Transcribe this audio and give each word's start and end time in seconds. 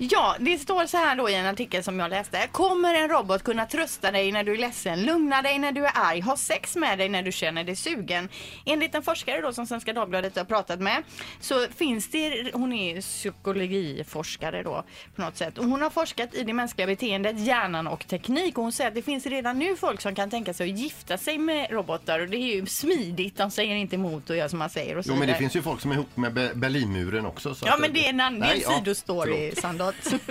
Ja, 0.00 0.36
det 0.40 0.58
står 0.58 0.86
så 0.86 0.96
här 0.96 1.16
då 1.16 1.30
i 1.30 1.34
en 1.34 1.46
artikel 1.46 1.84
som 1.84 1.98
jag 2.00 2.10
läste. 2.10 2.48
Kommer 2.52 2.94
en 2.94 3.08
robot 3.08 3.42
kunna 3.42 3.66
trösta 3.66 4.10
dig 4.10 4.32
när 4.32 4.44
du 4.44 4.52
är 4.52 4.58
ledsen, 4.58 5.02
lugna 5.02 5.42
dig 5.42 5.58
när 5.58 5.72
du 5.72 5.84
är 5.86 5.92
arg, 5.94 6.20
ha 6.20 6.36
sex 6.36 6.76
med 6.76 6.98
dig 6.98 7.08
när 7.08 7.22
du 7.22 7.32
känner 7.32 7.64
dig 7.64 7.76
sugen? 7.76 8.28
Enligt 8.66 8.94
en 8.94 9.02
forskare 9.02 9.40
då 9.40 9.52
som 9.52 9.66
Svenska 9.66 9.92
Dagbladet 9.92 10.36
har 10.36 10.44
pratat 10.44 10.80
med 10.80 11.02
så 11.40 11.66
finns 11.76 12.10
det, 12.10 12.50
hon 12.54 12.72
är 12.72 13.00
psykologiforskare 13.00 14.62
då 14.62 14.84
på 15.14 15.22
något 15.22 15.36
sätt 15.36 15.58
och 15.58 15.64
hon 15.64 15.82
har 15.82 15.90
forskat 15.90 16.34
i 16.34 16.44
det 16.44 16.52
mänskliga 16.52 16.86
beteendet, 16.86 17.38
hjärnan 17.40 17.86
och 17.86 18.06
teknik 18.08 18.58
och 18.58 18.62
hon 18.64 18.72
säger 18.72 18.88
att 18.88 18.94
det 18.94 19.02
finns 19.02 19.26
redan 19.26 19.58
nu 19.58 19.76
folk 19.76 20.00
som 20.00 20.14
kan 20.14 20.30
tänka 20.30 20.54
sig 20.54 20.70
att 20.72 20.78
gifta 20.78 21.18
sig 21.18 21.38
med 21.38 21.70
robotar 21.70 22.20
och 22.20 22.28
det 22.28 22.36
är 22.36 22.54
ju 22.54 22.66
smidigt, 22.66 23.36
de 23.36 23.50
säger 23.50 23.76
inte 23.76 23.94
emot 23.96 24.30
och 24.30 24.36
gör 24.36 24.48
som 24.48 24.58
man 24.58 24.70
säger 24.70 24.98
och 24.98 25.04
så 25.04 25.10
Jo, 25.10 25.16
men 25.18 25.28
det 25.28 25.34
finns 25.34 25.56
ju 25.56 25.62
folk 25.62 25.80
som 25.80 25.90
är 25.90 25.94
ihop 25.94 26.16
med 26.16 26.32
Be- 26.32 26.52
Berlinmuren 26.54 27.26
också. 27.26 27.54
Så 27.54 27.66
Ja 27.66 27.76
men 27.80 27.92
det 27.92 28.04
är 28.06 28.10
en 28.10 28.20
annan 28.20 28.42
en 28.50 28.60
ja, 28.60 28.78
sidostory 28.78 29.52
Sandholt. 29.88 30.22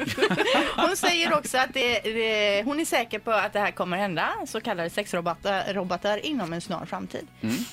Hon 0.75 0.97
säger 0.97 1.37
också 1.37 1.57
att 1.57 1.73
det, 1.73 1.99
det, 1.99 2.63
hon 2.65 2.79
är 2.79 2.85
säker 2.85 3.19
på 3.19 3.31
att 3.31 3.53
det 3.53 3.59
här 3.59 3.71
kommer 3.71 3.97
hända, 3.97 4.29
så 4.47 4.61
kallade 4.61 4.89
sexrobotar 4.89 5.73
robotar, 5.73 6.25
inom 6.25 6.53
en 6.53 6.61
snar 6.61 6.85
framtid. 6.85 7.27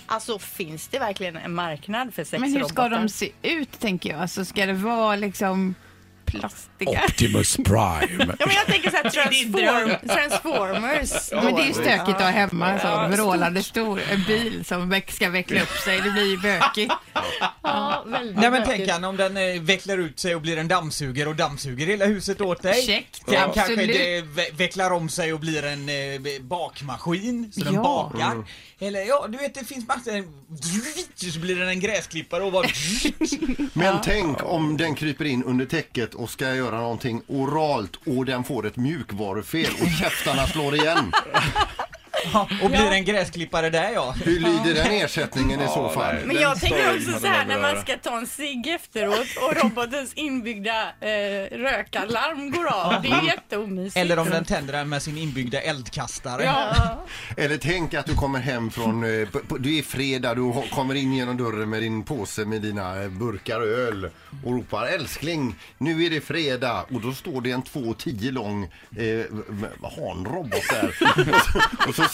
Alltså 0.07 0.39
finns 0.39 0.89
det 0.89 0.99
verkligen 0.99 1.37
en 1.37 1.55
marknad 1.55 2.15
för 2.15 2.25
sexrobotar? 2.25 2.51
Men 2.51 2.61
hur 2.61 2.69
ska 2.69 2.89
de 2.89 3.09
se 3.09 3.31
ut 3.43 3.81
tänker 3.81 4.11
jag? 4.11 4.21
Alltså 4.21 4.45
ska 4.45 4.67
det 4.67 4.73
vara 4.73 5.17
liksom 5.17 5.75
plastiga? 6.41 7.03
Optimus 7.05 7.57
Prime. 7.57 8.35
Ja 8.39 8.47
men 8.47 8.57
jag 8.57 8.67
tänker 8.67 8.91
så 8.91 8.97
här 8.97 9.11
transform, 9.11 10.09
Transformers. 10.09 11.31
då. 11.31 11.43
Men 11.43 11.55
det 11.55 11.63
är 11.63 11.67
ju 11.67 11.73
stökigt 11.73 12.09
att 12.17 12.23
ha 12.23 12.31
hemma 12.31 12.71
en 12.71 12.81
sån 12.81 13.11
vrålande 13.11 13.63
stor 13.63 14.01
en 14.11 14.25
bil 14.27 14.65
som 14.65 15.01
ska 15.09 15.31
veckla 15.31 15.63
upp 15.63 15.79
sig. 15.85 16.01
Det 16.01 16.11
blir 16.11 16.31
ju 16.31 16.39
bökigt. 16.39 16.93
Ja, 17.63 18.05
väldigt 18.07 18.37
Nej 18.37 18.51
men 18.51 18.63
tänk 18.67 18.89
han 18.91 19.05
om 19.05 19.17
den 19.17 19.37
eh, 19.37 19.61
vecklar 19.63 19.99
ut 19.99 20.19
sig 20.21 20.35
och 20.35 20.41
blir 20.41 20.57
en 20.59 20.69
dammsugare 20.69 21.29
och 21.29 21.37
dammsuger 21.37 21.87
hela 21.87 22.05
huset 22.07 22.41
åt 22.41 22.63
dig. 22.63 22.83
Käckt, 22.83 23.23
Sen 23.29 23.53
kanske 23.55 23.77
det 23.87 24.21
ve- 24.21 24.51
vecklar 24.53 24.91
om 24.91 25.09
sig 25.09 25.33
och 25.33 25.41
blir 25.41 25.65
en 25.65 25.89
eh, 25.89 26.43
bakmaskin, 26.43 27.53
så 27.53 27.61
den 27.61 27.75
Ja. 27.75 27.83
bakar. 27.83 28.45
Eller 28.79 29.01
ja, 29.05 29.27
du 29.29 29.39
vet 29.39 29.55
det 29.55 29.65
finns 29.65 29.89
massor, 29.89 31.33
så 31.33 31.39
blir 31.41 31.57
den 31.57 31.69
en 31.69 31.81
gräsklippare 31.81 32.43
och 32.43 32.53
bara 32.53 32.67
Men 33.73 33.97
tänk 34.05 34.39
om 34.45 34.77
den 34.77 34.95
kryper 34.95 35.25
in 35.25 35.45
under 35.45 35.67
täcket 35.67 36.15
och 36.25 36.31
ska 36.31 36.55
göra 36.55 36.81
någonting 36.81 37.23
oralt 37.27 37.97
och 38.07 38.25
den 38.25 38.45
får 38.45 38.67
ett 38.67 38.77
mjukvarufel 38.77 39.73
och 39.81 39.89
käftarna 40.01 40.47
slår 40.47 40.75
igen 40.75 41.13
och 42.63 42.71
blir 42.71 42.91
en 42.93 43.05
gräsklippare 43.05 43.71
där 43.71 43.91
ja. 43.95 44.15
Hur 44.25 44.41
lyder 44.41 44.75
den 44.75 44.93
ersättningen 44.93 45.61
i 45.61 45.67
så 45.69 45.89
fall? 45.89 46.15
Men 46.25 46.37
jag 46.37 46.61
tänker 46.61 46.97
också 46.97 47.19
så 47.21 47.27
här 47.27 47.45
när 47.47 47.61
man 47.61 47.81
ska... 47.83 47.97
ta 47.97 48.19
en 48.19 48.27
cigg 48.27 48.67
efteråt 48.67 49.27
och 49.43 49.63
robotens 49.63 50.15
inbyggda 50.15 50.83
eh, 51.01 51.59
rökalarm 51.59 52.51
går 52.51 52.67
av. 52.67 53.03
Det 53.03 53.09
är 53.09 53.23
jätteomysigt. 53.23 53.97
Eller 53.97 54.19
om 54.19 54.31
den 54.31 54.45
tänder 54.45 54.73
den 54.73 54.89
med 54.89 55.03
sin 55.03 55.19
inbyggda 55.19 55.61
eldkastare. 55.61 56.43
Ja. 56.45 56.75
Eller 57.37 57.57
tänk 57.57 57.95
att 57.95 58.07
du 58.07 58.15
kommer 58.15 58.39
hem 58.41 58.71
från, 58.71 59.21
eh, 59.23 59.29
på- 59.29 59.59
du 59.59 59.79
är 59.79 59.83
fredag, 59.83 60.35
du 60.35 60.41
ho- 60.41 60.71
kommer 60.71 60.95
in 60.95 61.13
genom 61.15 61.37
dörren 61.37 61.71
med 61.71 61.83
din 61.83 62.03
påse 62.05 62.45
med 62.45 62.63
dina 62.63 63.03
eh, 63.03 63.09
burkar 63.09 63.61
öl 63.61 64.09
och 64.45 64.53
ropar 64.53 64.87
älskling, 64.87 65.55
nu 65.79 66.05
är 66.05 66.11
det 66.11 66.21
fredag 66.21 66.85
och 66.95 67.01
då 67.01 67.13
står 67.13 67.41
det 67.41 67.51
en 67.51 67.63
2,10 67.63 68.31
lång 68.33 68.63
eh, 68.97 69.25
hanrobot 69.97 70.63
där 70.71 70.87
och, 71.29 71.43
så, 71.45 71.89
och 71.89 71.95
så 71.95 72.14